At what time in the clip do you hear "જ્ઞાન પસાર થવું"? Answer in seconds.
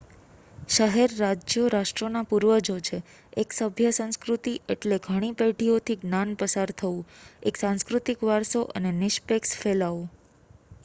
6.01-7.05